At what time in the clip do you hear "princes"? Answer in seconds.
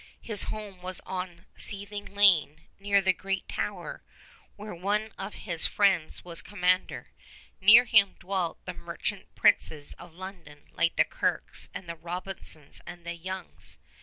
9.35-9.93